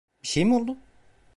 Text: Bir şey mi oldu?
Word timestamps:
Bir 0.23 0.27
şey 0.27 0.45
mi 0.45 0.55
oldu? 0.55 0.77